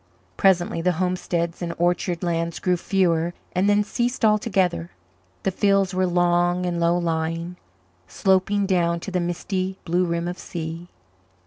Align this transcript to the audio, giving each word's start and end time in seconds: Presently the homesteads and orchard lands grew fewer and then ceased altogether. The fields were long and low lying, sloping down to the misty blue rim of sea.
Presently 0.35 0.81
the 0.81 0.93
homesteads 0.93 1.61
and 1.61 1.75
orchard 1.77 2.23
lands 2.23 2.57
grew 2.57 2.75
fewer 2.75 3.35
and 3.53 3.69
then 3.69 3.83
ceased 3.83 4.25
altogether. 4.25 4.89
The 5.43 5.51
fields 5.51 5.93
were 5.93 6.07
long 6.07 6.65
and 6.65 6.79
low 6.79 6.97
lying, 6.97 7.55
sloping 8.07 8.65
down 8.65 8.99
to 9.01 9.11
the 9.11 9.19
misty 9.19 9.77
blue 9.85 10.05
rim 10.05 10.27
of 10.27 10.39
sea. 10.39 10.87